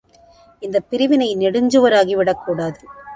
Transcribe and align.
இந்தப் 0.61 0.87
பிரிவினை 0.89 1.35
நெடுஞ்சுவராகி 1.35 2.15
விடக்கூடாது. 2.15 2.79